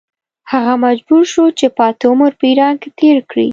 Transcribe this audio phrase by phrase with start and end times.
[0.51, 3.47] هغه مجبور شو چې پاتې عمر په ایران کې تېر کړي.